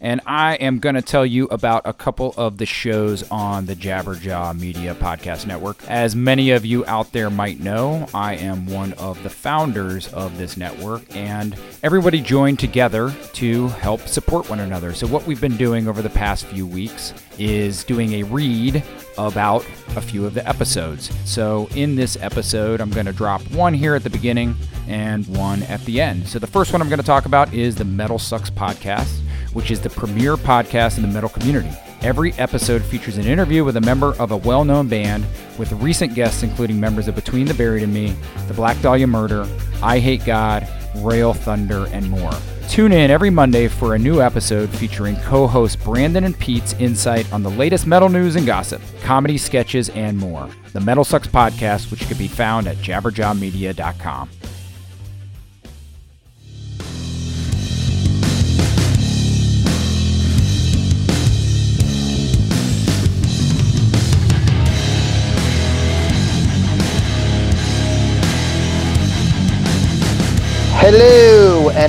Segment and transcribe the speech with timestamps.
[0.00, 3.74] and I am going to tell you about a couple of the shows on the
[3.74, 5.82] Jabberjaw Media Podcast Network.
[5.88, 10.38] As many of you out there might know, I am one of the founders of
[10.38, 14.94] this network, and everybody joined together to help support one another.
[14.94, 18.82] So, what we've been doing over the past few weeks is doing a read
[19.16, 19.64] about
[19.96, 21.10] a few of the episodes.
[21.24, 24.54] So, in this episode, I'm going to drop one here at the beginning
[24.86, 26.28] and one at the end.
[26.28, 29.20] So, the first one I'm going to talk about is the Metal Sucks podcast,
[29.58, 31.68] which is the premier podcast in the metal community.
[32.00, 35.26] Every episode features an interview with a member of a well known band,
[35.58, 38.14] with recent guests including members of Between the Buried and Me,
[38.46, 39.48] The Black Dahlia Murder,
[39.82, 42.30] I Hate God, Rail Thunder, and more.
[42.68, 47.30] Tune in every Monday for a new episode featuring co host Brandon and Pete's insight
[47.32, 50.48] on the latest metal news and gossip, comedy sketches, and more.
[50.72, 54.30] The Metal Sucks Podcast, which can be found at jabberjawmedia.com.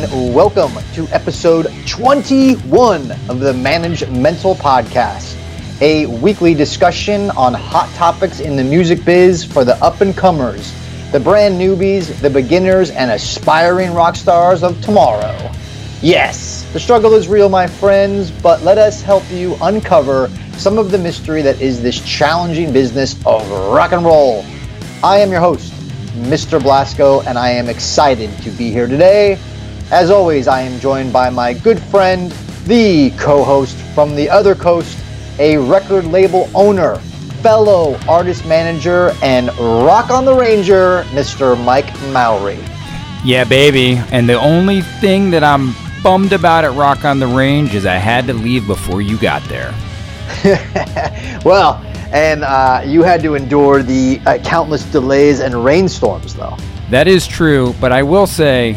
[0.02, 5.36] and welcome to episode 21 of the ManageMental Podcast,
[5.82, 10.74] a weekly discussion on hot topics in the music biz for the up and comers,
[11.12, 15.52] the brand newbies, the beginners, and aspiring rock stars of tomorrow.
[16.02, 20.92] Yes, the struggle is real, my friends, but let us help you uncover some of
[20.92, 24.46] the mystery that is this challenging business of rock and roll.
[25.04, 25.74] I am your host,
[26.14, 26.58] Mr.
[26.58, 29.38] Blasko, and I am excited to be here today.
[29.92, 32.32] As always, I am joined by my good friend,
[32.66, 34.96] the co host from the other coast,
[35.40, 36.98] a record label owner,
[37.42, 41.58] fellow artist manager, and rock on the ranger, Mr.
[41.66, 42.60] Mike Mowery.
[43.26, 43.96] Yeah, baby.
[44.12, 47.96] And the only thing that I'm bummed about at Rock on the Range is I
[47.96, 49.74] had to leave before you got there.
[51.44, 56.56] well, and uh, you had to endure the uh, countless delays and rainstorms, though.
[56.92, 58.74] That is true, but I will say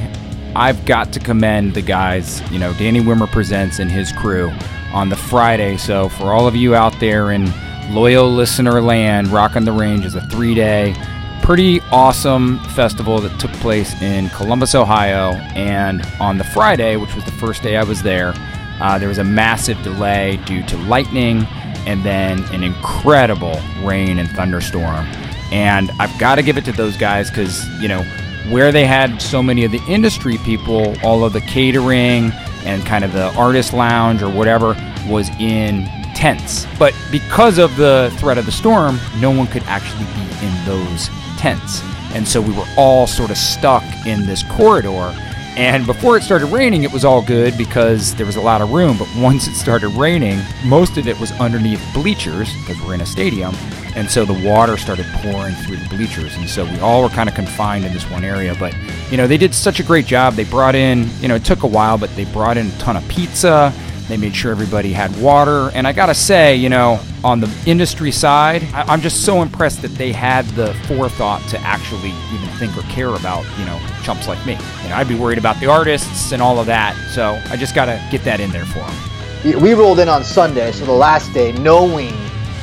[0.54, 4.52] I've got to commend the guys, you know, Danny Wimmer Presents and his crew
[4.92, 5.78] on the Friday.
[5.78, 7.50] So for all of you out there in
[7.90, 10.94] loyal listener land, Rock on the Range is a three day,
[11.42, 15.32] pretty awesome festival that took place in Columbus, Ohio.
[15.54, 18.34] And on the Friday, which was the first day I was there,
[18.80, 21.46] uh, there was a massive delay due to lightning
[21.86, 25.06] and then an incredible rain and thunderstorm.
[25.50, 28.04] And I've got to give it to those guys because, you know,
[28.48, 32.32] where they had so many of the industry people, all of the catering
[32.64, 34.76] and kind of the artist lounge or whatever
[35.08, 36.66] was in tents.
[36.78, 41.08] But because of the threat of the storm, no one could actually be in those
[41.38, 41.82] tents.
[42.14, 45.14] And so we were all sort of stuck in this corridor
[45.56, 48.70] and before it started raining, it was all good because there was a lot of
[48.70, 48.96] room.
[48.96, 53.06] But once it started raining, most of it was underneath bleachers because we're in a
[53.06, 53.54] stadium.
[53.94, 56.34] And so the water started pouring through the bleachers.
[56.36, 58.54] And so we all were kind of confined in this one area.
[58.58, 58.74] But,
[59.10, 60.34] you know, they did such a great job.
[60.34, 62.96] They brought in, you know, it took a while, but they brought in a ton
[62.96, 63.74] of pizza.
[64.08, 65.70] They made sure everybody had water.
[65.74, 69.42] And I got to say, you know, on the industry side, I- am just so
[69.42, 73.80] impressed that they had the forethought to actually even think or care about, you know,
[74.02, 74.58] chumps like me.
[74.82, 76.96] You know, I'd be worried about the artists and all of that.
[77.14, 79.62] So I just got to get that in there for them.
[79.62, 82.14] We rolled in on Sunday, so the last day, knowing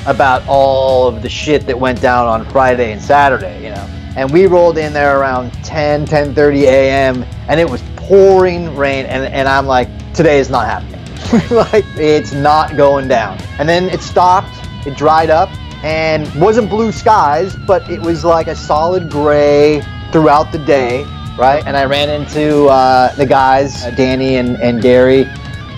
[0.06, 3.90] about all of the shit that went down on Friday and Saturday, you know.
[4.16, 9.26] And we rolled in there around 10, 10.30 a.m., and it was pouring rain, and,
[9.34, 10.99] and I'm like, today is not happening.
[11.52, 13.38] like it's not going down.
[13.60, 15.50] And then it stopped, it dried up,
[15.84, 19.82] and wasn't blue skies, but it was like a solid gray
[20.12, 21.04] throughout the day,
[21.38, 21.64] right?
[21.66, 25.26] And I ran into uh, the guys, uh, Danny and, and Gary,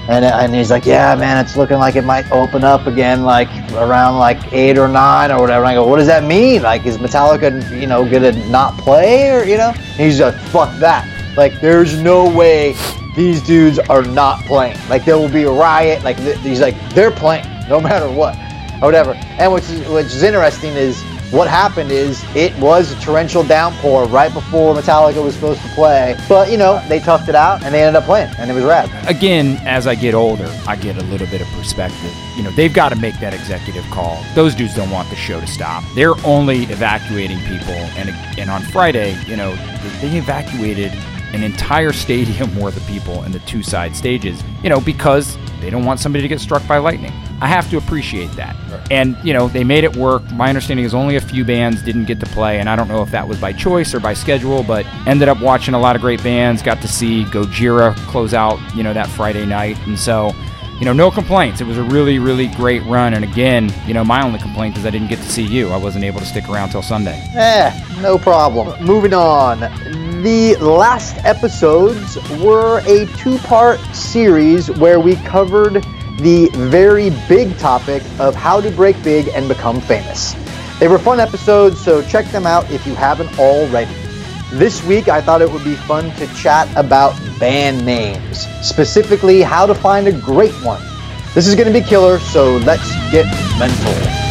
[0.09, 3.49] and, and he's like, yeah, man, it's looking like it might open up again, like
[3.73, 5.63] around like eight or nine or whatever.
[5.63, 6.63] And I go, what does that mean?
[6.63, 9.73] Like, is Metallica, you know, gonna not play or you know?
[9.75, 11.20] And he's like, fuck that.
[11.35, 12.75] Like, there's no way
[13.15, 14.77] these dudes are not playing.
[14.89, 16.03] Like there will be a riot.
[16.03, 18.35] Like he's like they're playing no matter what,
[18.81, 19.13] or whatever.
[19.13, 21.01] And is which is interesting is
[21.31, 26.17] what happened is it was a torrential downpour right before Metallica was supposed to play.
[26.29, 28.63] But you know they toughed it out and they ended up playing, and it was
[28.63, 28.89] rad.
[29.09, 32.13] Again, as I get older, I get a little bit of perspective.
[32.37, 34.23] You know they've got to make that executive call.
[34.35, 35.83] Those dudes don't want the show to stop.
[35.95, 39.53] They're only evacuating people, and and on Friday, you know
[39.99, 40.93] they evacuated
[41.33, 45.69] an entire stadium worth of people in the two side stages, you know, because they
[45.69, 47.11] don't want somebody to get struck by lightning.
[47.41, 48.55] I have to appreciate that.
[48.69, 48.91] Right.
[48.91, 50.29] And, you know, they made it work.
[50.31, 53.01] My understanding is only a few bands didn't get to play, and I don't know
[53.01, 56.01] if that was by choice or by schedule, but ended up watching a lot of
[56.01, 56.61] great bands.
[56.61, 59.77] Got to see Gojira close out, you know, that Friday night.
[59.87, 60.33] And so,
[60.79, 61.61] you know, no complaints.
[61.61, 63.13] It was a really, really great run.
[63.13, 65.69] And again, you know, my only complaint is I didn't get to see you.
[65.69, 67.21] I wasn't able to stick around till Sunday.
[67.35, 68.83] Eh, no problem.
[68.83, 69.59] Moving on.
[70.21, 75.83] The last episodes were a two part series where we covered
[76.19, 80.35] the very big topic of how to break big and become famous.
[80.79, 83.95] They were fun episodes, so check them out if you haven't already.
[84.51, 89.65] This week, I thought it would be fun to chat about band names, specifically how
[89.65, 90.83] to find a great one.
[91.33, 93.25] This is going to be killer, so let's get
[93.57, 94.30] mental.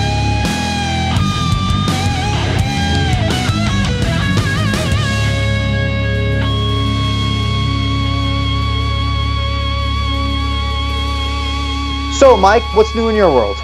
[12.21, 13.57] So, Mike, what's new in your world?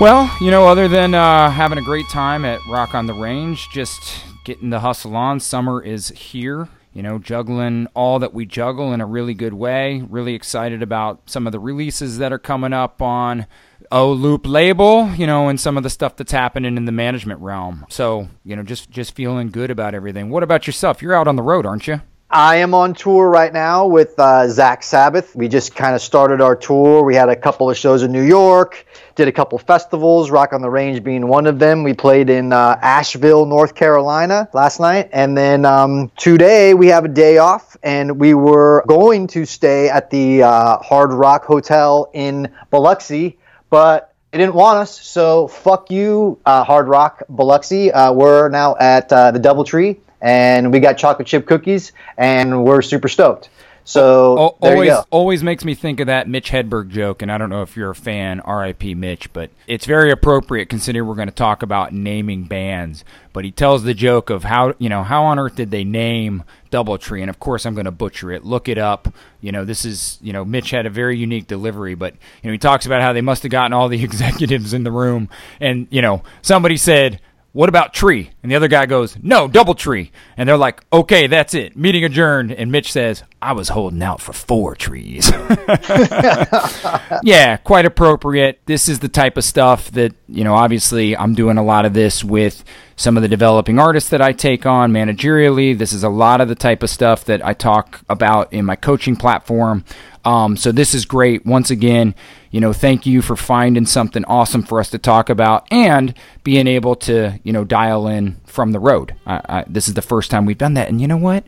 [0.00, 3.68] Well, you know, other than uh, having a great time at Rock on the Range,
[3.70, 5.38] just getting the hustle on.
[5.38, 6.68] Summer is here.
[6.92, 10.04] You know, juggling all that we juggle in a really good way.
[10.10, 13.46] Really excited about some of the releases that are coming up on
[13.92, 17.38] O Loop label, you know, and some of the stuff that's happening in the management
[17.42, 17.86] realm.
[17.90, 20.30] So, you know, just just feeling good about everything.
[20.30, 21.00] What about yourself?
[21.00, 22.00] You're out on the road, aren't you?
[22.30, 25.36] I am on tour right now with uh, Zakk Sabbath.
[25.36, 27.04] We just kind of started our tour.
[27.04, 30.62] We had a couple of shows in New York, did a couple festivals, Rock on
[30.62, 31.82] the Range being one of them.
[31.82, 35.10] We played in uh, Asheville, North Carolina last night.
[35.12, 39.90] And then um, today we have a day off and we were going to stay
[39.90, 43.38] at the uh, Hard Rock Hotel in Biloxi,
[43.68, 45.00] but they didn't want us.
[45.00, 47.92] So fuck you, uh, Hard Rock Biloxi.
[47.92, 52.80] Uh, we're now at uh, the Doubletree and we got chocolate chip cookies, and we're
[52.80, 53.50] super stoked.
[53.84, 57.50] So o- always, always makes me think of that Mitch Hedberg joke, and I don't
[57.50, 58.94] know if you're a fan, R.I.P.
[58.94, 63.04] Mitch, but it's very appropriate considering we're going to talk about naming bands.
[63.34, 66.44] But he tells the joke of how you know how on earth did they name
[66.72, 68.46] DoubleTree, and of course I'm going to butcher it.
[68.46, 69.12] Look it up.
[69.42, 72.52] You know this is you know Mitch had a very unique delivery, but you know
[72.52, 75.28] he talks about how they must have gotten all the executives in the room,
[75.60, 77.20] and you know somebody said
[77.54, 78.30] what about tree?
[78.42, 80.10] And the other guy goes, no, double tree.
[80.36, 81.76] And they're like, okay, that's it.
[81.76, 82.50] Meeting adjourned.
[82.50, 85.30] And Mitch says, I was holding out for four trees.
[87.22, 88.58] yeah, quite appropriate.
[88.66, 91.94] This is the type of stuff that, you know, obviously I'm doing a lot of
[91.94, 92.64] this with
[92.96, 95.78] some of the developing artists that I take on managerially.
[95.78, 98.74] This is a lot of the type of stuff that I talk about in my
[98.74, 99.84] coaching platform.
[100.24, 101.44] Um, so this is great.
[101.44, 102.14] Once again,
[102.50, 106.66] you know, thank you for finding something awesome for us to talk about and being
[106.66, 109.14] able to, you know, dial in from the road.
[109.26, 110.88] I, I, this is the first time we've done that.
[110.88, 111.44] And you know what?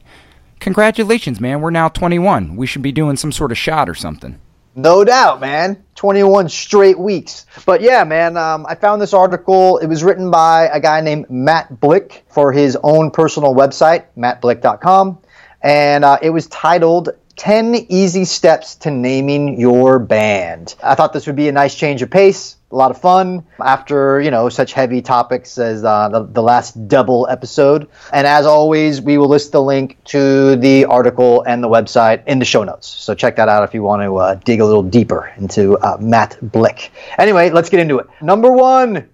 [0.61, 1.61] Congratulations, man.
[1.61, 2.57] We're now 21.
[2.57, 4.39] We should be doing some sort of shot or something.
[4.75, 5.83] No doubt, man.
[5.95, 7.47] 21 straight weeks.
[7.65, 9.79] But yeah, man, um, I found this article.
[9.79, 15.19] It was written by a guy named Matt Blick for his own personal website, mattblick.com.
[15.63, 20.75] And uh, it was titled 10 easy steps to naming your band.
[20.83, 24.21] I thought this would be a nice change of pace, a lot of fun after,
[24.21, 27.89] you know, such heavy topics as uh, the, the last double episode.
[28.13, 32.39] And as always, we will list the link to the article and the website in
[32.39, 32.89] the show notes.
[32.89, 35.99] So check that out if you want to uh, dig a little deeper into uh,
[36.01, 36.91] Matt Blick.
[37.19, 38.07] Anyway, let's get into it.
[38.23, 39.11] Number one,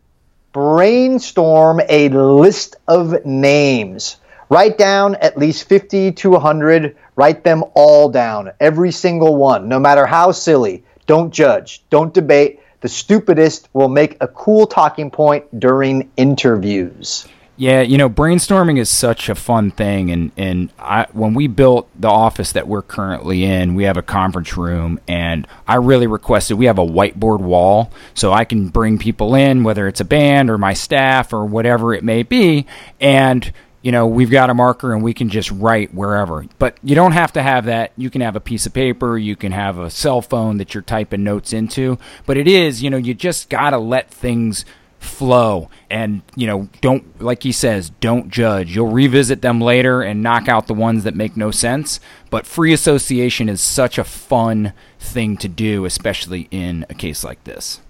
[0.52, 4.16] brainstorm a list of names.
[4.52, 9.80] Write down at least 50 to 100 Write them all down, every single one, no
[9.80, 10.84] matter how silly.
[11.06, 12.60] Don't judge, don't debate.
[12.82, 17.26] The stupidest will make a cool talking point during interviews.
[17.56, 21.88] Yeah, you know, brainstorming is such a fun thing, and and I, when we built
[21.98, 26.58] the office that we're currently in, we have a conference room, and I really requested
[26.58, 30.50] we have a whiteboard wall so I can bring people in, whether it's a band
[30.50, 32.66] or my staff or whatever it may be,
[33.00, 33.50] and
[33.82, 36.46] you know, we've got a marker and we can just write wherever.
[36.58, 37.92] But you don't have to have that.
[37.96, 40.82] You can have a piece of paper, you can have a cell phone that you're
[40.82, 41.98] typing notes into.
[42.24, 44.64] But it is, you know, you just got to let things
[45.00, 48.74] flow and, you know, don't, like he says, don't judge.
[48.74, 51.98] You'll revisit them later and knock out the ones that make no sense.
[52.30, 57.42] But free association is such a fun thing to do, especially in a case like
[57.42, 57.80] this.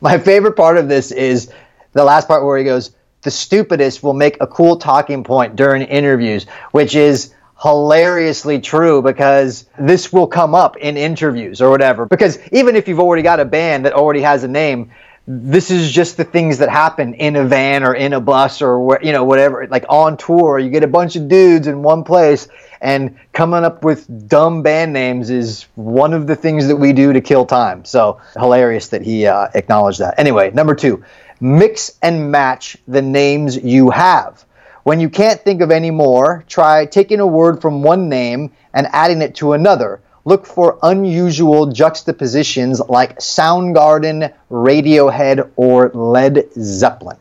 [0.00, 1.52] My favorite part of this is
[1.92, 2.92] the last part where he goes,
[3.28, 9.66] the stupidest will make a cool talking point during interviews, which is hilariously true because
[9.78, 12.06] this will come up in interviews or whatever.
[12.06, 14.92] Because even if you've already got a band that already has a name,
[15.26, 18.98] this is just the things that happen in a van or in a bus or
[19.02, 19.66] you know whatever.
[19.66, 22.48] Like on tour you get a bunch of dudes in one place
[22.80, 27.12] and coming up with dumb band names is one of the things that we do
[27.12, 27.84] to kill time.
[27.84, 30.14] So hilarious that he uh, acknowledged that.
[30.16, 31.04] Anyway number two
[31.40, 34.44] mix and match the names you have
[34.82, 38.86] when you can't think of any more try taking a word from one name and
[38.92, 47.16] adding it to another look for unusual juxtapositions like Soundgarden, Radiohead, or Led Zeppelin.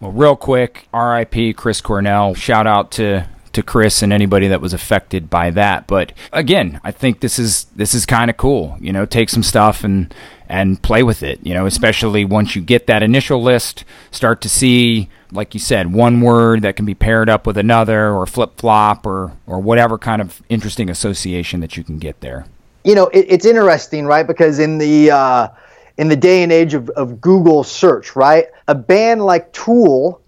[0.00, 2.34] Well, real quick, RIP Chris Cornell.
[2.34, 5.86] Shout out to to Chris and anybody that was affected by that.
[5.86, 8.76] But again, I think this is this is kind of cool.
[8.80, 10.14] You know, take some stuff and
[10.48, 11.40] and play with it.
[11.42, 15.92] You know, especially once you get that initial list, start to see, like you said,
[15.92, 19.98] one word that can be paired up with another, or flip flop, or or whatever
[19.98, 22.46] kind of interesting association that you can get there.
[22.84, 24.26] You know, it, it's interesting, right?
[24.26, 25.48] Because in the uh,
[25.96, 30.22] in the day and age of, of Google search, right, a band like Tool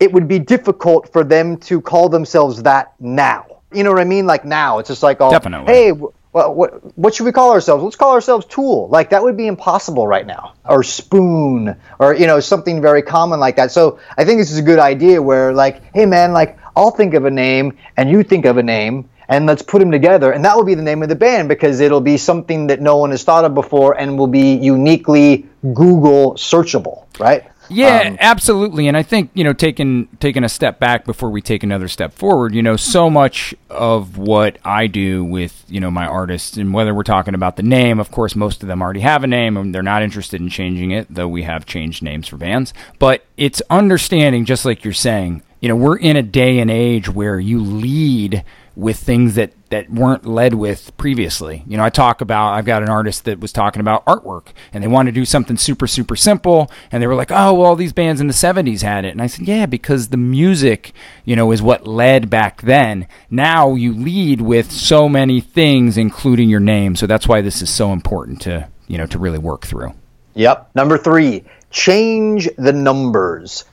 [0.00, 3.46] it would be difficult for them to call themselves that now.
[3.72, 4.26] You know what I mean?
[4.26, 5.72] Like now, it's just like, oh, Definitely.
[5.72, 5.92] hey,
[6.36, 7.82] well, what what should we call ourselves?
[7.82, 8.88] Let's call ourselves Tool.
[8.88, 10.52] Like that would be impossible right now.
[10.66, 13.70] Or Spoon, or you know something very common like that.
[13.70, 17.14] So I think this is a good idea where like, hey man, like I'll think
[17.14, 20.44] of a name and you think of a name and let's put them together and
[20.44, 23.12] that will be the name of the band because it'll be something that no one
[23.12, 27.44] has thought of before and will be uniquely Google searchable, right?
[27.68, 28.88] Yeah, um, absolutely.
[28.88, 32.12] And I think, you know, taking taking a step back before we take another step
[32.12, 36.72] forward, you know, so much of what I do with, you know, my artists and
[36.72, 39.56] whether we're talking about the name, of course most of them already have a name
[39.56, 42.72] and they're not interested in changing it, though we have changed names for bands.
[42.98, 47.08] But it's understanding just like you're saying, you know, we're in a day and age
[47.08, 48.44] where you lead
[48.74, 51.64] with things that that weren't led with previously.
[51.66, 54.82] You know, I talk about I've got an artist that was talking about artwork and
[54.82, 57.76] they wanted to do something super super simple and they were like, "Oh, well all
[57.76, 60.92] these bands in the 70s had it." And I said, "Yeah, because the music,
[61.24, 63.06] you know, is what led back then.
[63.30, 66.94] Now you lead with so many things including your name.
[66.96, 69.94] So that's why this is so important to, you know, to really work through."
[70.34, 70.70] Yep.
[70.74, 73.64] Number 3, change the numbers.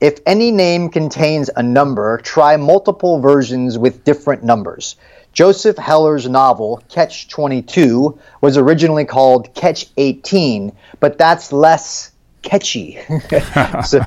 [0.00, 4.96] If any name contains a number, try multiple versions with different numbers.
[5.38, 12.10] Joseph Heller's novel, Catch 22, was originally called Catch 18, but that's less
[12.42, 12.98] catchy.
[13.86, 14.04] so,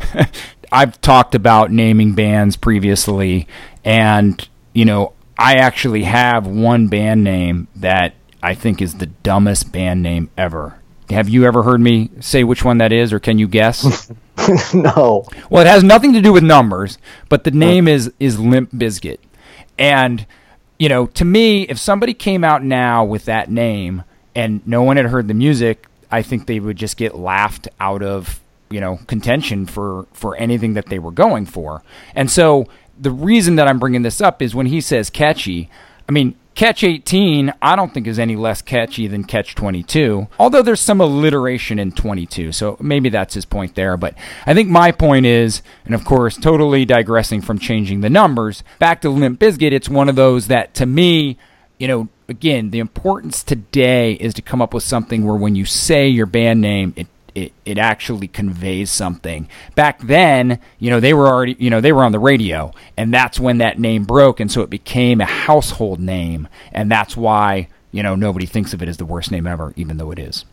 [0.72, 3.46] I've talked about naming bands previously,
[3.84, 9.72] and, you know, I actually have one band name that I think is the dumbest
[9.72, 10.78] band name ever.
[11.10, 14.10] Have you ever heard me say which one that is, or can you guess?
[14.72, 15.26] no.
[15.50, 16.96] Well, it has nothing to do with numbers,
[17.28, 19.18] but the name is is Limp Bizkit,
[19.78, 20.24] and
[20.82, 24.02] you know, to me, if somebody came out now with that name
[24.34, 28.02] and no one had heard the music, I think they would just get laughed out
[28.02, 31.84] of you know contention for for anything that they were going for,
[32.16, 32.66] and so
[32.98, 35.70] the reason that I'm bringing this up is when he says catchy.
[36.08, 40.60] I mean, Catch 18, I don't think is any less catchy than Catch 22, although
[40.60, 43.96] there's some alliteration in 22, so maybe that's his point there.
[43.96, 44.14] But
[44.46, 49.00] I think my point is, and of course, totally digressing from changing the numbers, back
[49.00, 51.38] to Limp Bizkit, it's one of those that to me,
[51.78, 55.64] you know, again, the importance today is to come up with something where when you
[55.64, 59.48] say your band name, it it, it actually conveys something.
[59.74, 63.12] Back then, you know, they were already, you know, they were on the radio, and
[63.12, 67.68] that's when that name broke, and so it became a household name, and that's why,
[67.90, 70.44] you know, nobody thinks of it as the worst name ever, even though it is.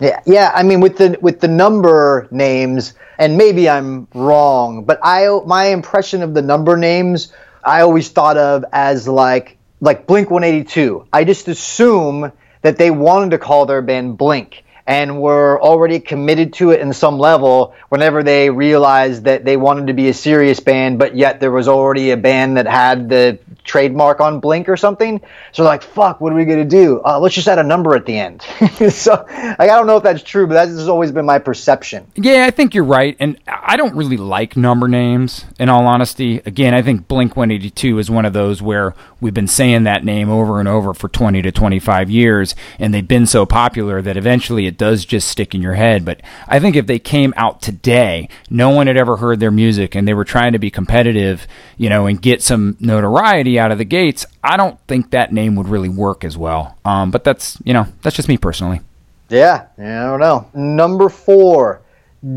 [0.00, 0.50] Yeah, yeah.
[0.54, 5.66] I mean, with the with the number names, and maybe I'm wrong, but I my
[5.66, 7.32] impression of the number names,
[7.62, 11.06] I always thought of as like like Blink 182.
[11.12, 12.32] I just assume
[12.62, 16.92] that they wanted to call their band Blink and were already committed to it in
[16.92, 21.38] some level whenever they realized that they wanted to be a serious band, but yet
[21.38, 25.20] there was already a band that had the trademark on Blink or something.
[25.52, 27.00] So like, fuck, what are we gonna do?
[27.04, 28.42] Uh, let's just add a number at the end.
[28.90, 32.10] so like, I don't know if that's true, but that has always been my perception.
[32.16, 35.44] Yeah, I think you're right, and I don't really like number names.
[35.60, 39.46] In all honesty, again, I think Blink 182 is one of those where we've been
[39.46, 43.46] saying that name over and over for 20 to 25 years, and they've been so
[43.46, 46.06] popular that eventually it does just stick in your head.
[46.06, 49.94] But I think if they came out today, no one had ever heard their music,
[49.94, 51.46] and they were trying to be competitive,
[51.76, 55.54] you know, and get some notoriety out of the gates, I don't think that name
[55.56, 56.78] would really work as well.
[56.86, 58.80] Um, but that's you know that's just me personally.
[59.28, 60.48] Yeah, yeah, I don't know.
[60.54, 61.82] Number four,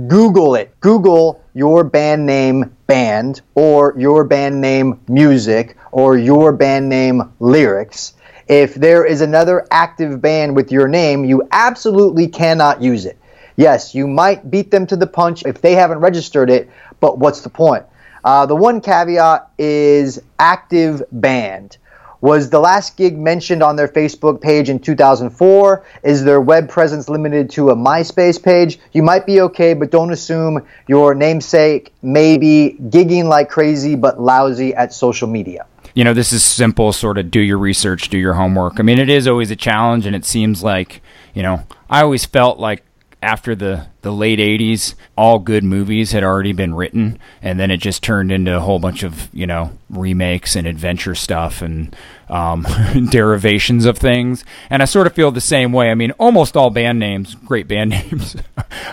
[0.10, 0.78] Google it.
[0.82, 8.16] Google your band name band or your band name music or your band name lyrics.
[8.48, 13.18] If there is another active band with your name, you absolutely cannot use it.
[13.56, 16.70] Yes, you might beat them to the punch if they haven't registered it,
[17.00, 17.86] but what's the point?
[18.24, 21.78] Uh, the one caveat is active band.
[22.20, 25.86] Was the last gig mentioned on their Facebook page in 2004?
[26.04, 28.80] Is their web presence limited to a MySpace page?
[28.94, 34.22] You might be okay, but don't assume your namesake may be gigging like crazy but
[34.22, 38.18] lousy at social media you know, this is simple, sort of do your research, do
[38.18, 38.80] your homework.
[38.80, 41.02] I mean, it is always a challenge, and it seems like,
[41.34, 42.84] you know, I always felt like
[43.22, 47.78] after the, the late 80s, all good movies had already been written, and then it
[47.78, 51.96] just turned into a whole bunch of, you know, remakes and adventure stuff and
[52.28, 52.66] um,
[53.10, 54.44] derivations of things.
[54.70, 55.90] And I sort of feel the same way.
[55.90, 58.36] I mean, almost all band names, great band names,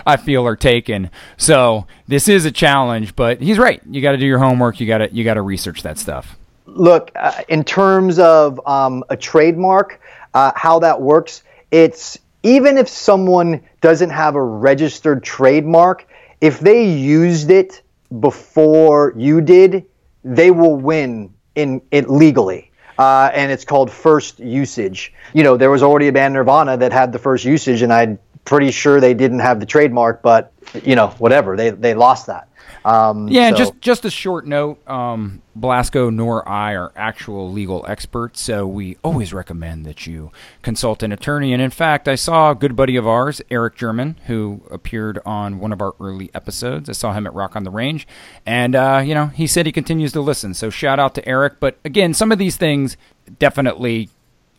[0.05, 1.09] I feel are taken.
[1.35, 3.81] So this is a challenge, but he's right.
[3.89, 4.79] You got to do your homework.
[4.79, 6.37] You got to you got to research that stuff.
[6.73, 9.99] Look, uh, in terms of um, a trademark,
[10.33, 16.07] uh, how that works, it's even if someone doesn't have a registered trademark,
[16.39, 17.81] if they used it
[18.19, 19.85] before you did,
[20.23, 22.71] they will win in it legally.
[22.97, 25.13] Uh, and it's called first usage.
[25.33, 28.19] You know, there was already a band Nirvana that had the first usage, and I'm
[28.45, 30.51] pretty sure they didn't have the trademark, but
[30.83, 32.47] you know, whatever, they they lost that.
[32.83, 33.57] Um, yeah, so.
[33.57, 34.87] just just a short note.
[34.89, 40.31] Um, Blasko nor I are actual legal experts, so we always recommend that you
[40.61, 41.53] consult an attorney.
[41.53, 45.59] And in fact, I saw a good buddy of ours, Eric German, who appeared on
[45.59, 46.89] one of our early episodes.
[46.89, 48.07] I saw him at Rock on the Range,
[48.45, 50.53] and uh, you know he said he continues to listen.
[50.53, 51.59] So shout out to Eric.
[51.59, 52.97] But again, some of these things
[53.37, 54.09] definitely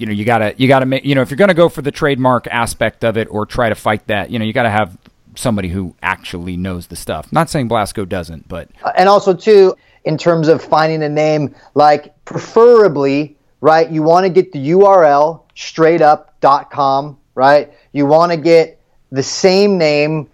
[0.02, 1.92] you know you gotta you gotta make you know if you're gonna go for the
[1.92, 4.99] trademark aspect of it or try to fight that you know you gotta have
[5.37, 7.32] somebody who actually knows the stuff.
[7.32, 11.54] Not saying Blasko doesn't, but uh, and also too in terms of finding a name,
[11.75, 13.88] like preferably, right?
[13.88, 17.73] You want to get the URL straightup.com, right?
[17.92, 18.80] You want to get
[19.12, 20.28] the same name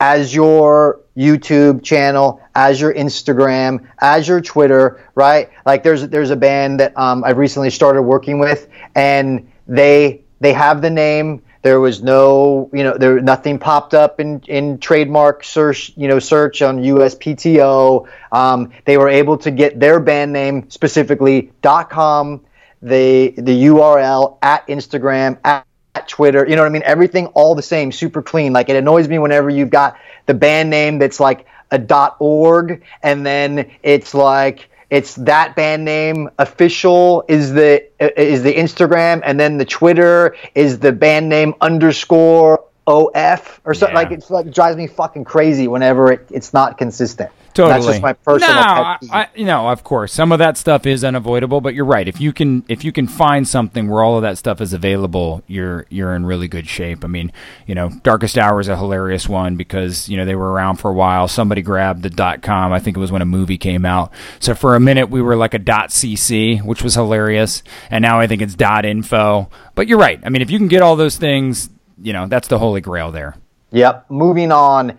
[0.00, 2.40] as your YouTube channel,
[2.80, 3.86] your Instagram,
[4.26, 5.50] your Twitter, right?
[5.66, 10.52] Like there's there's a band that um, I've recently started working with, and they they
[10.52, 15.44] have the name there was no, you know, there nothing popped up in, in trademark
[15.44, 18.08] search, you know, search on USPTO.
[18.32, 22.44] Um, they were able to get their band name specifically .com,
[22.82, 25.64] the the URL at Instagram at
[26.06, 26.46] Twitter.
[26.48, 26.82] You know what I mean?
[26.84, 28.52] Everything all the same, super clean.
[28.52, 32.82] Like it annoys me whenever you've got the band name that's like a dot .org
[33.02, 39.22] and then it's like it's that band name official is the uh, is the Instagram,
[39.24, 43.96] and then the Twitter is the band name underscore OF or something.
[43.96, 44.02] Yeah.
[44.02, 47.30] Like it's like drives me fucking crazy whenever it, it's not consistent.
[47.54, 47.74] Totally.
[47.74, 48.54] That's just my personal.
[48.54, 52.08] No, I, you know, of course, some of that stuff is unavoidable, but you're right.
[52.08, 55.42] If you can, if you can find something where all of that stuff is available,
[55.46, 57.04] you're you're in really good shape.
[57.04, 57.30] I mean,
[57.66, 60.90] you know, Darkest Hour is a hilarious one because you know they were around for
[60.90, 61.28] a while.
[61.28, 62.72] Somebody grabbed the dot com.
[62.72, 64.12] I think it was when a movie came out.
[64.40, 68.18] So for a minute we were like a dot cc, which was hilarious, and now
[68.18, 69.50] I think it's dot info.
[69.74, 70.20] But you're right.
[70.24, 71.68] I mean, if you can get all those things,
[72.00, 73.36] you know, that's the holy grail there.
[73.72, 74.10] Yep.
[74.10, 74.98] Moving on.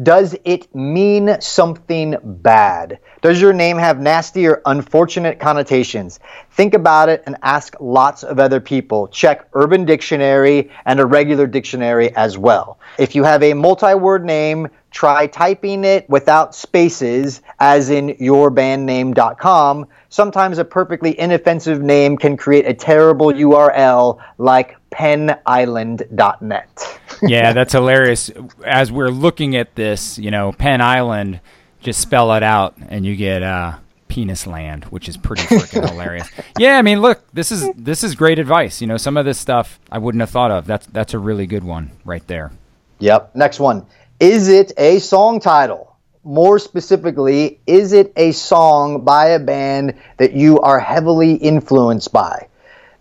[0.00, 3.00] Does it mean something bad?
[3.22, 6.20] Does your name have nasty or unfortunate connotations?
[6.52, 9.08] Think about it and ask lots of other people.
[9.08, 12.78] Check Urban Dictionary and a regular dictionary as well.
[12.98, 19.88] If you have a multi word name, try typing it without spaces, as in yourbandname.com.
[20.08, 26.99] Sometimes a perfectly inoffensive name can create a terrible URL like penisland.net.
[27.22, 28.30] yeah, that's hilarious.
[28.64, 31.40] As we're looking at this, you know, Penn Island,
[31.80, 33.78] just spell it out and you get uh,
[34.08, 36.28] penis land, which is pretty freaking hilarious.
[36.58, 38.82] Yeah, I mean, look, this is this is great advice.
[38.82, 40.66] You know, some of this stuff I wouldn't have thought of.
[40.66, 42.52] That's that's a really good one right there.
[42.98, 43.34] Yep.
[43.34, 43.86] Next one.
[44.18, 45.96] Is it a song title?
[46.22, 52.46] More specifically, is it a song by a band that you are heavily influenced by?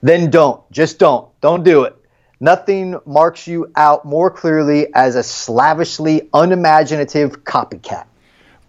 [0.02, 0.62] Then don't.
[0.72, 1.28] Just don't.
[1.42, 1.99] Don't do it.
[2.40, 8.06] Nothing marks you out more clearly as a slavishly unimaginative copycat.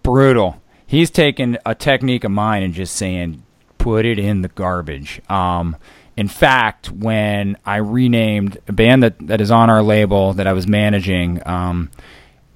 [0.02, 0.60] Brutal.
[0.86, 3.44] He's taken a technique of mine and just saying,
[3.78, 5.22] put it in the garbage.
[5.30, 5.76] Um,
[6.16, 10.52] in fact, when I renamed a band that, that is on our label that I
[10.52, 11.90] was managing, um,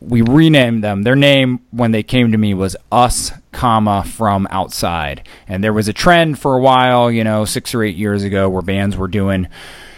[0.01, 1.03] we renamed them.
[1.03, 5.27] Their name when they came to me was Us, comma from outside.
[5.47, 8.49] And there was a trend for a while, you know, six or eight years ago,
[8.49, 9.49] where bands were doing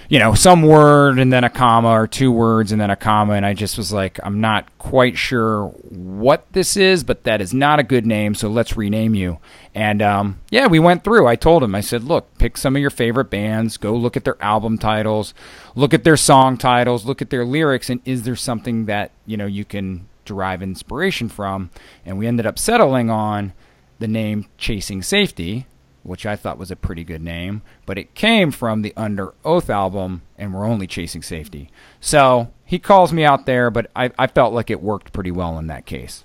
[0.09, 3.35] you know, some word and then a comma or two words and then a comma.
[3.35, 7.53] And I just was like, I'm not quite sure what this is, but that is
[7.53, 8.35] not a good name.
[8.35, 9.38] So let's rename you.
[9.75, 11.27] And um, yeah, we went through.
[11.27, 14.25] I told him, I said, look, pick some of your favorite bands, go look at
[14.25, 15.35] their album titles,
[15.75, 19.37] look at their song titles, look at their lyrics, and is there something that, you
[19.37, 21.71] know, you can derive inspiration from?
[22.05, 23.53] And we ended up settling on
[23.99, 25.66] the name Chasing Safety,
[26.07, 29.69] which I thought was a pretty good name, but it came from the Under Oath
[29.69, 31.71] album, and we're only chasing safety.
[32.01, 35.59] So he calls me out there, but I, I felt like it worked pretty well
[35.59, 36.25] in that case.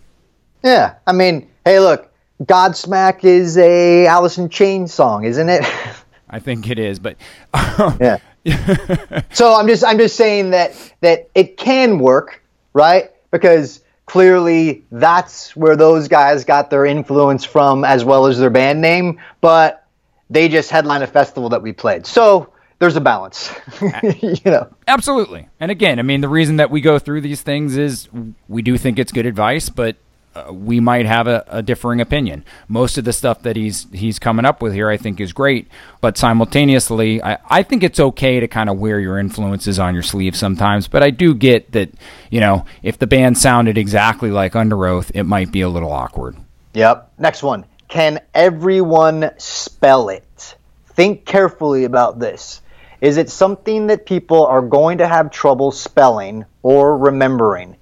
[0.64, 2.12] Yeah, I mean, hey, look,
[2.44, 5.66] Godsmack is a Alice in Chains song, isn't it?
[6.30, 7.18] I think it is, but
[8.00, 8.18] yeah.
[9.32, 12.42] so I'm just I'm just saying that that it can work,
[12.74, 13.12] right?
[13.30, 13.81] Because
[14.12, 19.18] clearly that's where those guys got their influence from as well as their band name,
[19.40, 19.88] but
[20.30, 22.06] they just headline a festival that we played.
[22.06, 23.54] So there's a balance.
[24.04, 24.68] you know.
[24.86, 25.48] Absolutely.
[25.62, 28.10] And again, I mean the reason that we go through these things is
[28.50, 29.96] we do think it's good advice, but
[30.34, 32.46] uh, we might have a, a, differing opinion.
[32.70, 35.68] Most of the stuff that he's he's coming up with here, I think, is great.
[36.00, 40.04] But simultaneously, I, I think it's okay to kind of wear your influences on your
[40.04, 40.88] sleeve sometimes.
[40.88, 41.90] But I do get that,
[42.30, 46.38] you know, if the band sounded exactly like Underoath, it might be a little awkward.
[46.76, 47.12] Yep.
[47.18, 47.66] Next one.
[47.90, 50.56] Can everyone spell it?
[50.88, 52.62] Think carefully about this.
[53.02, 57.76] Is it something that people are going to have trouble spelling or remembering?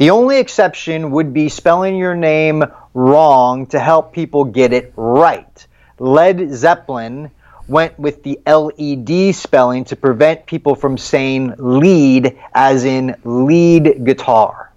[0.00, 5.66] The only exception would be spelling your name wrong to help people get it right.
[5.98, 7.30] Led Zeppelin
[7.68, 14.72] went with the LED spelling to prevent people from saying lead as in lead guitar.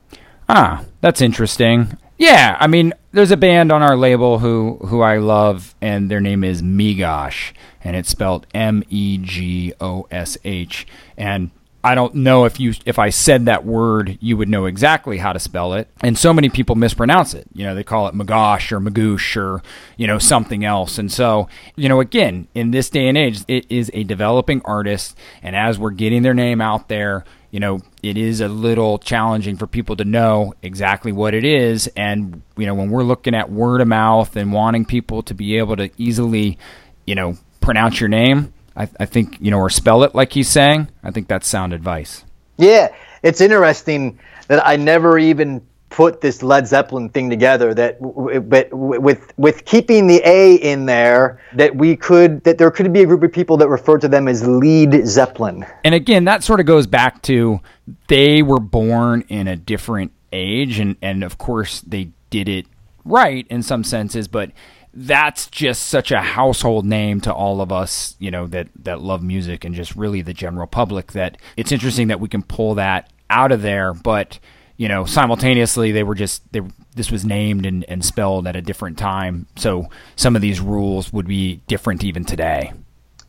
[0.50, 1.98] Ah, that's interesting.
[2.18, 6.20] Yeah, I mean, there's a band on our label who who I love, and their
[6.20, 10.86] name is Megosh, and it's spelled M E G O S H.
[11.16, 11.52] And
[11.86, 15.34] I don't know if you if I said that word, you would know exactly how
[15.34, 15.90] to spell it.
[16.02, 17.46] And so many people mispronounce it.
[17.54, 19.62] You know, they call it Magosh or Magoosh or
[19.98, 20.98] you know something else.
[20.98, 25.18] And so, you know, again, in this day and age, it is a developing artist,
[25.42, 29.58] and as we're getting their name out there, you know, it is a little challenging
[29.58, 31.88] for people to know exactly what it is.
[31.98, 35.58] And you know, when we're looking at word of mouth and wanting people to be
[35.58, 36.58] able to easily,
[37.06, 40.50] you know, pronounce your name I, I think you know, or spell it like he's
[40.50, 40.90] saying.
[41.04, 42.24] I think that's sound advice.
[42.58, 45.62] Yeah, it's interesting that I never even
[45.94, 47.74] put this Led Zeppelin thing together.
[47.74, 48.02] That,
[48.50, 53.02] but with with keeping the A in there, that we could that there could be
[53.02, 55.66] a group of people that refer to them as Lead Zeppelin.
[55.84, 57.60] And again, that sort of goes back to
[58.08, 62.66] they were born in a different age, and and of course they did it
[63.06, 64.52] right in some senses, but
[64.94, 69.24] that's just such a household name to all of us, you know, that that love
[69.24, 73.12] music and just really the general public that it's interesting that we can pull that
[73.30, 74.40] out of there, but
[74.78, 76.62] you know, simultaneously they were just they
[76.96, 81.12] this was named and, and spelled at a different time, so some of these rules
[81.12, 82.72] would be different even today.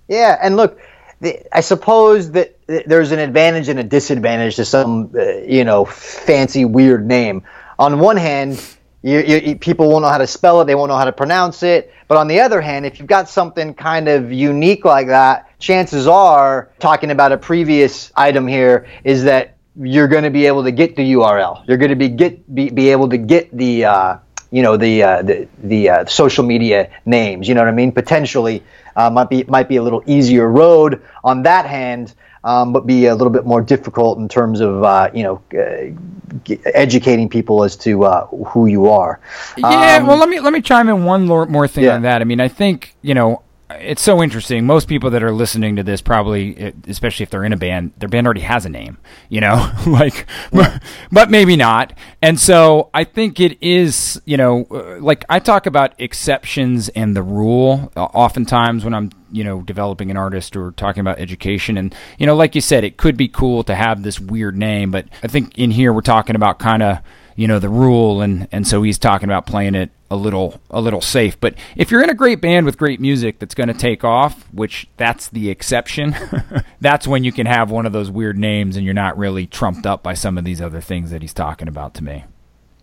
[0.08, 0.78] Yeah, and look,
[1.20, 5.86] the, I suppose that there's an advantage and a disadvantage to some, uh, you know,
[5.86, 7.42] fancy weird name.
[7.78, 8.62] On one hand,
[9.04, 11.62] you, you, people won't know how to spell it, they won't know how to pronounce
[11.62, 11.92] it.
[12.08, 16.06] But on the other hand, if you've got something kind of unique like that, chances
[16.06, 20.72] are, talking about a previous item here, is that you're going to be able to
[20.72, 21.68] get the URL.
[21.68, 24.16] You're going to be get be, be able to get the uh,
[24.50, 27.46] you know the uh, the, the uh, social media names.
[27.46, 27.92] You know what I mean?
[27.92, 28.62] Potentially
[28.96, 32.14] uh, might be might be a little easier road on that hand
[32.44, 36.54] um, but be a little bit more difficult in terms of uh, you know uh,
[36.74, 39.18] educating people as to uh, who you are.
[39.56, 41.96] Yeah, um, well, let me let me chime in one more thing yeah.
[41.96, 42.20] on that.
[42.20, 43.42] I mean, I think you know
[43.80, 44.64] it's so interesting.
[44.66, 48.08] Most people that are listening to this probably, especially if they're in a band, their
[48.08, 50.78] band already has a name, you know, like, yeah.
[51.12, 51.92] but maybe not.
[52.22, 57.16] And so I think it is, you know, uh, like I talk about exceptions and
[57.16, 61.76] the rule uh, oftentimes when I'm, you know, developing an artist or talking about education.
[61.76, 64.90] And, you know, like you said, it could be cool to have this weird name,
[64.90, 66.98] but I think in here we're talking about kind of,
[67.36, 70.80] you know the rule and and so he's talking about playing it a little a
[70.80, 71.38] little safe.
[71.40, 74.44] But if you're in a great band with great music that's going to take off
[74.52, 76.14] which that's the exception
[76.80, 79.86] that's when you can have one of those weird names and you're not really trumped
[79.86, 82.24] up by some of these other things that he's talking about to me.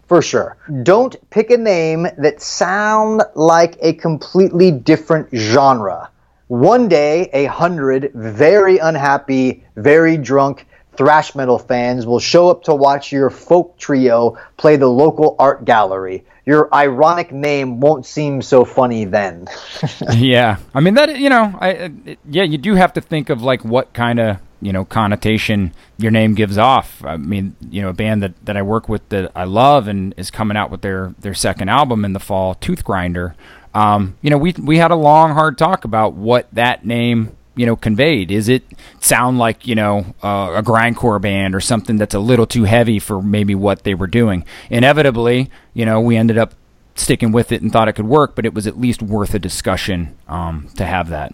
[0.08, 0.58] For sure.
[0.84, 6.10] Don't pick a name that sound like a completely different genre.
[6.48, 12.76] One day a hundred very unhappy very drunk thrash metal fans will show up to
[12.76, 16.26] watch your folk trio play the local art gallery.
[16.46, 19.48] Your ironic name won't seem so funny then.
[20.14, 21.18] yeah, I mean that.
[21.20, 21.92] You know, I
[22.28, 26.12] yeah, you do have to think of like what kind of you know connotation your
[26.12, 27.04] name gives off.
[27.06, 30.16] I mean, you know, a band that, that I work with that I love and
[30.18, 33.36] is coming out with their their second album in the fall, Toothgrinder.
[33.74, 37.66] Um, you know, we we had a long, hard talk about what that name you
[37.66, 38.32] know conveyed.
[38.32, 38.64] Is it
[39.00, 43.00] sound like you know uh, a grindcore band or something that's a little too heavy
[43.00, 44.46] for maybe what they were doing?
[44.70, 46.54] Inevitably, you know, we ended up
[46.96, 49.40] sticking with it and thought it could work, but it was at least worth a
[49.40, 51.34] discussion um, to have that.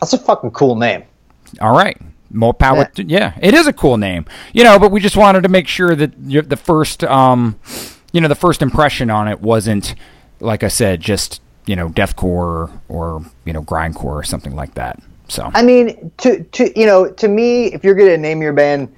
[0.00, 1.04] That's a fucking cool name.
[1.60, 2.00] All right.
[2.32, 2.78] More power.
[2.78, 2.84] Yeah.
[2.84, 4.78] To, yeah, it is a cool name, you know.
[4.78, 6.12] But we just wanted to make sure that
[6.48, 7.58] the first, um,
[8.12, 9.96] you know, the first impression on it wasn't,
[10.38, 14.74] like I said, just you know, deathcore or, or you know, grindcore or something like
[14.74, 15.02] that.
[15.30, 15.48] So.
[15.54, 18.92] I mean, to to you know, to me, if you're gonna name your band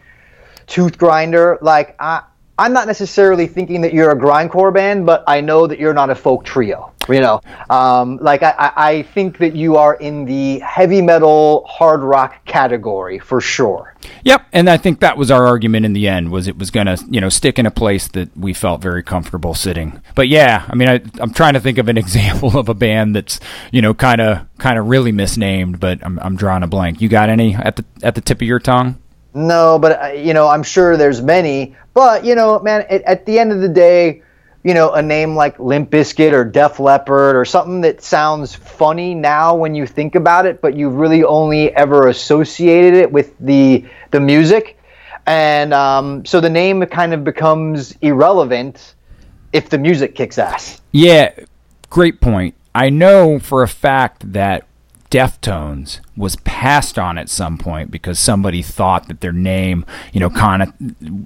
[0.66, 2.22] Toothgrinder, like I
[2.58, 6.10] I'm not necessarily thinking that you're a grindcore band, but I know that you're not
[6.10, 6.92] a folk trio.
[7.08, 12.00] You know, um, like I, I think that you are in the heavy metal, hard
[12.02, 13.96] rock category for sure.
[14.22, 16.30] Yep, and I think that was our argument in the end.
[16.30, 19.54] Was it was to you know stick in a place that we felt very comfortable
[19.54, 20.00] sitting.
[20.14, 23.16] But yeah, I mean, I, I'm trying to think of an example of a band
[23.16, 23.40] that's
[23.72, 27.00] you know kind of kind of really misnamed, but I'm I'm drawing a blank.
[27.00, 29.01] You got any at the at the tip of your tongue?
[29.34, 31.74] No, but uh, you know, I'm sure there's many.
[31.94, 34.22] But you know, man, it, at the end of the day,
[34.62, 39.14] you know, a name like Limp Bizkit or Def Leppard or something that sounds funny
[39.14, 43.84] now when you think about it, but you really only ever associated it with the
[44.10, 44.78] the music,
[45.26, 48.94] and um, so the name kind of becomes irrelevant
[49.52, 50.80] if the music kicks ass.
[50.92, 51.32] Yeah,
[51.90, 52.54] great point.
[52.74, 54.66] I know for a fact that
[55.12, 60.30] Deftones was passed on at some point because somebody thought that their name, you know,
[60.30, 60.72] kind of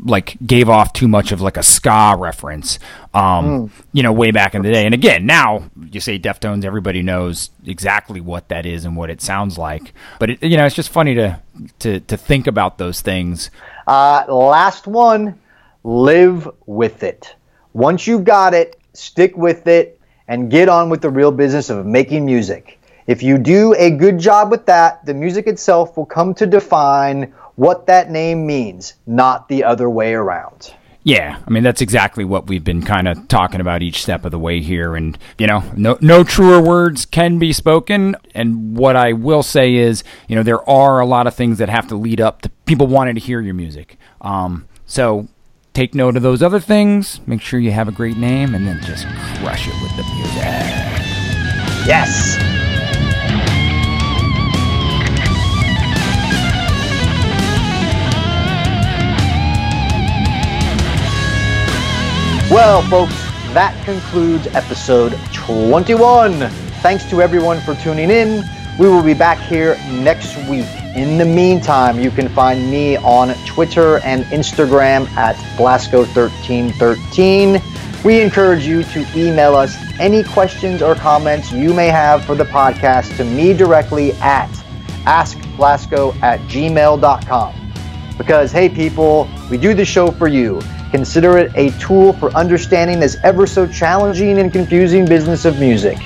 [0.05, 2.81] like gave off too much of like a ska reference,
[3.15, 3.71] um, mm.
[3.93, 4.85] you know, way back in the day.
[4.85, 9.23] And again, now you say Deftones, everybody knows exactly what that is and what it
[9.23, 9.93] sounds like.
[10.19, 11.41] But it, you know, it's just funny to
[11.79, 13.53] to to think about those things.
[13.87, 15.39] Uh, last one,
[15.85, 17.37] live with it.
[17.73, 21.87] Once you got it, stick with it and get on with the real business of
[21.87, 22.76] making music.
[23.07, 27.33] If you do a good job with that, the music itself will come to define
[27.55, 30.75] what that name means, not the other way around.
[31.05, 34.33] Yeah, I mean that's exactly what we've been kind of talking about each step of
[34.33, 38.17] the way here, and you know, no no truer words can be spoken.
[38.35, 41.69] And what I will say is, you know, there are a lot of things that
[41.69, 43.99] have to lead up to people wanting to hear your music.
[44.21, 45.29] Um, so
[45.75, 47.21] take note of those other things.
[47.25, 49.07] Make sure you have a great name, and then just
[49.39, 50.43] crush it with the music.
[51.87, 52.66] Yes.
[62.49, 63.13] Well, folks,
[63.55, 66.49] that concludes episode 21.
[66.81, 68.45] Thanks to everyone for tuning in.
[68.79, 70.69] We will be back here next week.
[70.95, 78.05] In the meantime, you can find me on Twitter and Instagram at Blasko1313.
[78.05, 82.45] We encourage you to email us any questions or comments you may have for the
[82.45, 84.49] podcast to me directly at
[85.05, 87.73] askblasko at gmail.com.
[88.17, 90.61] Because, hey, people, we do the show for you.
[90.97, 95.99] Consider it a tool for understanding this ever so challenging and confusing business of music.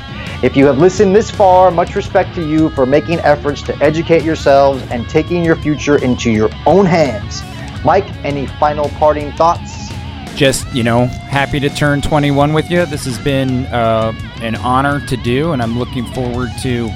[0.42, 4.24] If you have listened this far, much respect to you for making efforts to educate
[4.24, 7.40] yourselves and taking your future into your own hands.
[7.84, 9.92] Mike, any final parting thoughts?
[10.34, 12.84] Just, you know, happy to turn 21 with you.
[12.84, 16.90] This has been uh, an honor to do, and I'm looking forward to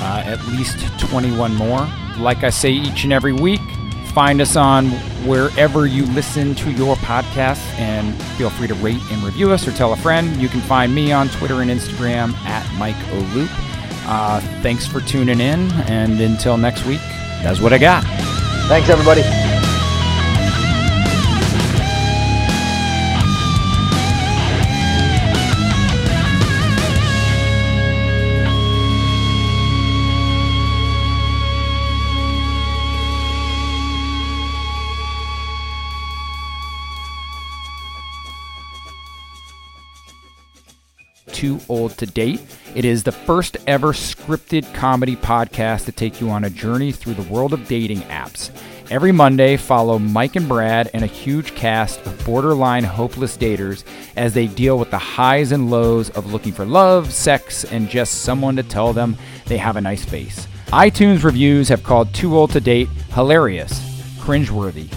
[0.00, 1.88] uh, at least 21 more.
[2.18, 3.62] Like I say each and every week,
[4.14, 4.90] Find us on
[5.26, 9.72] wherever you listen to your podcasts and feel free to rate and review us or
[9.72, 10.36] tell a friend.
[10.42, 13.48] You can find me on Twitter and Instagram at Mike O'Loop.
[14.10, 17.00] Uh, thanks for tuning in, and until next week,
[17.42, 18.04] that's what I got.
[18.68, 19.47] Thanks, everybody.
[41.38, 42.40] Too Old to Date.
[42.74, 47.14] It is the first ever scripted comedy podcast to take you on a journey through
[47.14, 48.50] the world of dating apps.
[48.90, 53.84] Every Monday, follow Mike and Brad and a huge cast of borderline hopeless daters
[54.16, 58.22] as they deal with the highs and lows of looking for love, sex, and just
[58.22, 60.48] someone to tell them they have a nice face.
[60.70, 63.78] iTunes reviews have called Too Old to Date hilarious,
[64.18, 64.88] cringeworthy,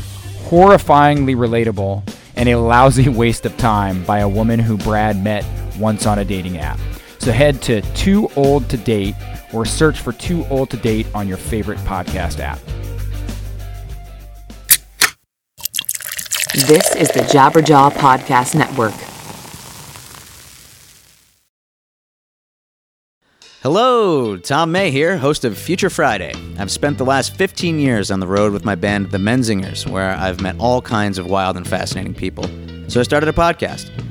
[0.50, 2.02] horrifyingly relatable,
[2.36, 5.46] and a lousy waste of time by a woman who Brad met
[5.82, 6.80] once on a dating app.
[7.20, 9.16] So head to Too Old to Date
[9.54, 12.60] or search for Too Old to Date on your favorite podcast app.
[16.54, 18.94] This is the Jabberjaw Podcast Network.
[23.64, 26.34] Hello, Tom May here, host of Future Friday.
[26.58, 30.12] I've spent the last 15 years on the road with my band, The Menzingers, where
[30.12, 32.46] I've met all kinds of wild and fascinating people.
[32.90, 34.11] So I started a podcast.